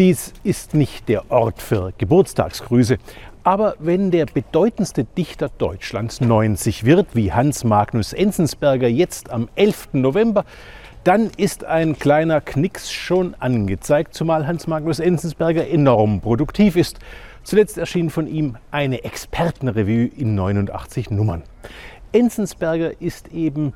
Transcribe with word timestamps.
Dies 0.00 0.32
ist 0.44 0.72
nicht 0.72 1.10
der 1.10 1.30
Ort 1.30 1.60
für 1.60 1.92
Geburtstagsgrüße, 1.98 2.96
aber 3.44 3.74
wenn 3.80 4.10
der 4.10 4.24
bedeutendste 4.24 5.04
Dichter 5.04 5.50
Deutschlands 5.58 6.22
90 6.22 6.84
wird, 6.86 7.08
wie 7.14 7.34
Hans 7.34 7.64
Magnus 7.64 8.14
Enzensberger 8.14 8.88
jetzt 8.88 9.30
am 9.30 9.50
11. 9.56 9.88
November, 9.92 10.46
dann 11.04 11.30
ist 11.36 11.66
ein 11.66 11.98
kleiner 11.98 12.40
Knicks 12.40 12.90
schon 12.90 13.34
angezeigt, 13.40 14.14
zumal 14.14 14.46
Hans 14.46 14.66
Magnus 14.66 15.00
Enzensberger 15.00 15.68
enorm 15.68 16.22
produktiv 16.22 16.76
ist. 16.76 16.98
Zuletzt 17.42 17.76
erschien 17.76 18.08
von 18.08 18.26
ihm 18.26 18.56
eine 18.70 19.04
Expertenrevue 19.04 20.06
in 20.16 20.34
89 20.34 21.10
Nummern. 21.10 21.42
Enzensberger 22.12 23.02
ist 23.02 23.28
eben 23.34 23.74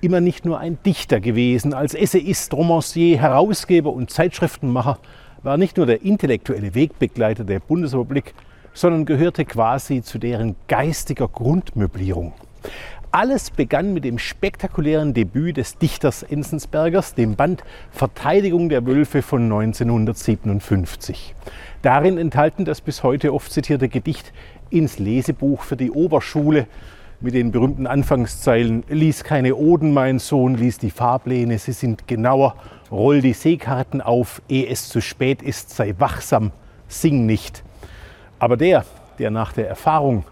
immer 0.00 0.20
nicht 0.20 0.44
nur 0.44 0.60
ein 0.60 0.78
Dichter 0.86 1.18
gewesen. 1.18 1.74
Als 1.74 1.94
Essayist, 1.94 2.54
Romancier, 2.54 3.18
Herausgeber 3.18 3.92
und 3.92 4.10
Zeitschriftenmacher 4.10 5.00
war 5.44 5.58
nicht 5.58 5.76
nur 5.76 5.86
der 5.86 6.02
intellektuelle 6.02 6.74
Wegbegleiter 6.74 7.44
der 7.44 7.60
Bundesrepublik, 7.60 8.34
sondern 8.72 9.04
gehörte 9.04 9.44
quasi 9.44 10.02
zu 10.02 10.18
deren 10.18 10.56
geistiger 10.68 11.28
Grundmöblierung. 11.28 12.32
Alles 13.10 13.50
begann 13.50 13.94
mit 13.94 14.04
dem 14.04 14.18
spektakulären 14.18 15.14
Debüt 15.14 15.58
des 15.58 15.78
Dichters 15.78 16.24
Enzensbergers, 16.24 17.14
dem 17.14 17.36
Band 17.36 17.62
Verteidigung 17.92 18.68
der 18.68 18.84
Wölfe 18.86 19.22
von 19.22 19.44
1957. 19.44 21.34
Darin 21.82 22.18
enthalten 22.18 22.64
das 22.64 22.80
bis 22.80 23.04
heute 23.04 23.32
oft 23.32 23.52
zitierte 23.52 23.88
Gedicht 23.88 24.32
ins 24.70 24.98
Lesebuch 24.98 25.62
für 25.62 25.76
die 25.76 25.92
Oberschule 25.92 26.66
mit 27.20 27.34
den 27.34 27.50
berühmten 27.50 27.86
Anfangszeilen 27.86 28.84
Lies 28.88 29.24
keine 29.24 29.56
Oden, 29.56 29.92
mein 29.92 30.18
Sohn, 30.18 30.54
lies 30.54 30.78
die 30.78 30.90
Fahrpläne, 30.90 31.58
sie 31.58 31.72
sind 31.72 32.06
genauer, 32.06 32.56
roll 32.90 33.20
die 33.20 33.32
Seekarten 33.32 34.00
auf, 34.00 34.42
ehe 34.48 34.66
es 34.66 34.88
zu 34.88 35.00
spät 35.00 35.42
ist, 35.42 35.70
sei 35.70 35.94
wachsam, 35.98 36.52
sing 36.88 37.26
nicht. 37.26 37.62
Aber 38.38 38.56
der, 38.56 38.84
der 39.18 39.30
nach 39.30 39.52
der 39.52 39.68
Erfahrung 39.68 40.24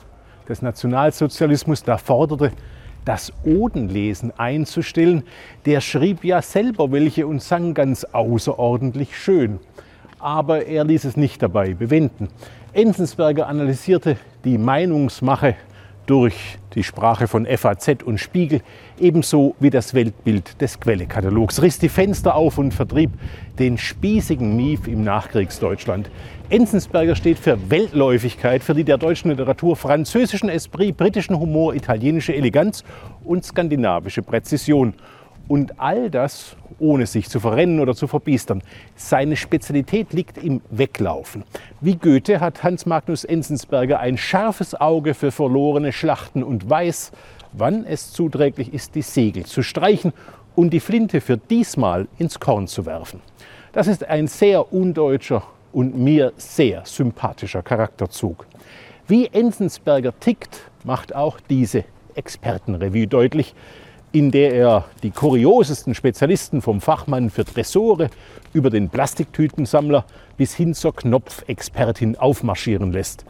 des 0.48 0.62
Nationalsozialismus 0.62 1.83
da 1.83 1.98
forderte, 1.98 2.53
das 3.05 3.33
Odenlesen 3.45 4.33
einzustellen, 4.39 5.25
der 5.67 5.81
schrieb 5.81 6.25
ja 6.25 6.43
selber 6.43 6.93
welche 6.93 7.27
und 7.27 7.43
sang 7.43 7.75
ganz 7.75 8.05
außerordentlich 8.05 9.17
schön. 9.17 9.59
Aber 10.19 10.67
er 10.67 10.84
ließ 10.84 11.05
es 11.05 11.17
nicht 11.17 11.43
dabei 11.43 11.75
bewenden. 11.75 12.28
Enzensberger 12.73 13.49
analysierte 13.49 14.17
die 14.45 14.56
Meinungsmache 14.56 15.56
durch 16.06 16.58
die 16.75 16.83
Sprache 16.83 17.28
von 17.28 17.47
FAZ 17.47 18.03
und 18.05 18.19
Spiegel, 18.19 18.62
ebenso 18.98 19.55
wie 19.61 19.70
das 19.70 19.95
Weltbild 19.95 20.61
des 20.61 20.81
Quellekatalogs, 20.81 21.62
riss 21.62 21.78
die 21.78 21.89
Fenster 21.89 22.34
auf 22.34 22.59
und 22.59 22.72
vertrieb 22.72 23.11
den 23.59 23.78
spießigen 23.78 24.56
Mief 24.56 24.89
im 24.89 25.05
Nachkriegsdeutschland. 25.05 26.11
Enzensberger 26.48 27.14
steht 27.14 27.39
für 27.39 27.70
Weltläufigkeit, 27.70 28.62
für 28.62 28.75
die 28.75 28.84
der 28.84 28.98
deutschen 28.98 29.31
Literatur 29.31 29.77
französischen 29.77 30.48
Esprit, 30.48 30.97
britischen 30.97 31.39
Humor, 31.39 31.75
italienische 31.75 32.34
Eleganz 32.34 32.84
und 33.25 33.44
skandinavische 33.44 34.22
Präzision. 34.22 34.94
Und 35.53 35.78
all 35.78 36.08
das 36.08 36.56
ohne 36.78 37.05
sich 37.05 37.28
zu 37.28 37.39
verrennen 37.39 37.78
oder 37.78 37.95
zu 37.95 38.06
verbiestern. 38.06 38.62
Seine 38.97 39.36
Spezialität 39.36 40.14
liegt 40.14 40.39
im 40.39 40.62
Weglaufen. 40.70 41.44
Wie 41.83 41.97
Goethe 41.97 42.41
hat 42.41 42.62
Hans 42.62 42.86
Magnus 42.86 43.22
Enzensberger 43.22 44.00
ein 44.00 44.17
scharfes 44.17 44.75
Auge 44.75 45.12
für 45.12 45.31
verlorene 45.31 45.92
Schlachten 45.92 46.42
und 46.42 46.70
weiß, 46.70 47.12
wann 47.53 47.84
es 47.84 48.12
zuträglich 48.12 48.72
ist, 48.72 48.94
die 48.94 49.03
Segel 49.03 49.44
zu 49.44 49.62
streichen 49.62 50.14
und 50.56 50.70
die 50.70 50.81
Flinte 50.81 51.20
für 51.20 51.36
diesmal 51.36 52.09
ins 52.16 52.41
Korn 52.41 52.66
zu 52.66 52.87
werfen. 52.87 53.20
Das 53.72 53.89
ist 53.89 54.09
ein 54.09 54.28
sehr 54.28 54.72
undeutscher 54.72 55.42
und 55.75 55.98
mir 55.98 56.33
sehr 56.39 56.87
sympathischer 56.87 57.62
Charakterzug. 57.62 58.47
Wie 59.06 59.27
Enzensberger 59.27 60.19
tickt, 60.19 60.70
macht 60.83 61.14
auch 61.14 61.41
diese 61.50 61.84
Expertenrevue 62.14 63.06
deutlich 63.06 63.54
in 64.12 64.31
der 64.31 64.53
er 64.53 64.84
die 65.03 65.11
kuriosesten 65.11 65.95
Spezialisten 65.95 66.61
vom 66.61 66.83
Fachmann 66.83 67.31
für 67.31 67.47
Tresore 67.47 68.11
über 68.53 68.69
den 68.69 68.91
Plastiktütensammler 68.91 70.05
bis 70.37 70.55
hin 70.55 70.75
zur 70.75 70.95
Knopfexpertin 70.95 72.17
aufmarschieren 72.17 72.93
lässt. 72.93 73.25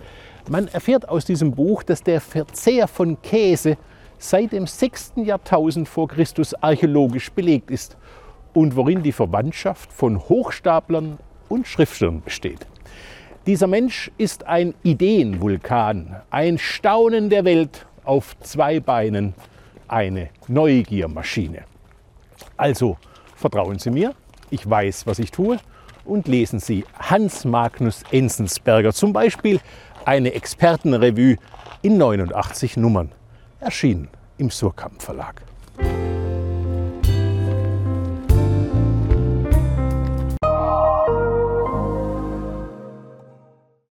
Man 0.48 0.66
erfährt 0.66 1.09
aus 1.09 1.25
diesem 1.25 1.53
Buch, 1.53 1.84
dass 1.84 2.03
der 2.03 2.21
Verzehr 2.21 2.88
von 2.88 3.22
Käse 3.22 3.76
seit 4.19 4.53
dem 4.53 4.66
6. 4.66 5.12
Jahrtausend 5.16 5.88
vor 5.88 6.09
Christus 6.09 6.53
archäologisch 6.54 7.31
belegt 7.31 7.71
ist 7.71 7.97
und 8.53 8.75
worin 8.75 9.04
die 9.04 9.12
Verwandtschaft 9.12 9.92
von 9.92 10.19
Hochstaplern 10.19 11.19
und 11.48 11.69
Schriftstellern 11.69 12.22
besteht. 12.22 12.66
Dieser 13.47 13.69
Mensch 13.69 14.10
ist 14.19 14.47
ein 14.47 14.75
Ideenvulkan, 14.82 16.22
ein 16.31 16.59
Staunen 16.59 17.31
der 17.31 17.44
Welt 17.44 17.87
auf 18.04 18.37
zwei 18.41 18.81
Beinen 18.81 19.34
eine 19.92 20.30
Neugiermaschine. 20.48 21.64
Also 22.56 22.97
vertrauen 23.36 23.78
Sie 23.78 23.91
mir, 23.91 24.14
ich 24.50 24.69
weiß, 24.69 25.06
was 25.06 25.19
ich 25.19 25.30
tue 25.30 25.58
und 26.04 26.26
lesen 26.28 26.60
Sie 26.60 26.84
Hans 26.98 27.44
Magnus 27.44 28.03
Enzensberger 28.10 28.92
zum 28.92 29.12
Beispiel 29.12 29.60
eine 30.04 30.32
Expertenrevue 30.32 31.36
in 31.82 31.98
89 31.98 32.76
Nummern, 32.76 33.12
erschienen 33.60 34.08
im 34.38 34.50
Surkamp 34.50 35.03
Verlag. 35.03 35.42